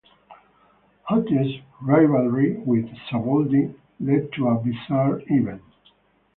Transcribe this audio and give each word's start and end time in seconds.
Hodge's 1.03 1.61
rivalry 1.79 2.57
with 2.57 2.85
Savoldi 3.11 3.75
led 3.99 4.33
to 4.33 4.47
a 4.47 4.55
bizarre 4.57 5.21
event. 5.27 5.61